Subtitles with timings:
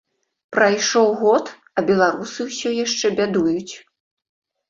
[0.55, 1.45] Прайшоў год,
[1.77, 3.73] а беларусы ўсё яшчэ бядуюць.